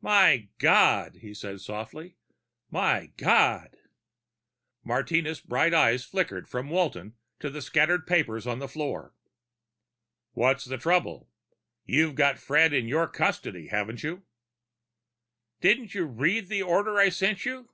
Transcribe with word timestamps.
"My 0.00 0.48
God," 0.56 1.16
he 1.16 1.34
said 1.34 1.60
softly. 1.60 2.16
"My 2.70 3.08
God!" 3.18 3.76
Martinez' 4.82 5.42
bright 5.42 5.74
eyes 5.74 6.06
flicked 6.06 6.48
from 6.48 6.70
Walton 6.70 7.16
to 7.40 7.50
the 7.50 7.60
scattered 7.60 8.06
papers 8.06 8.46
on 8.46 8.60
the 8.60 8.66
floor. 8.66 9.14
"What's 10.32 10.64
the 10.64 10.78
trouble? 10.78 11.28
You've 11.84 12.14
got 12.14 12.38
Fred 12.38 12.72
in 12.72 12.88
your 12.88 13.06
custody, 13.06 13.66
haven't 13.66 14.02
you?" 14.02 14.24
"Didn't 15.60 15.92
you 15.94 16.06
read 16.06 16.48
the 16.48 16.62
order 16.62 16.96
I 16.98 17.10
sent 17.10 17.44
you?" 17.44 17.68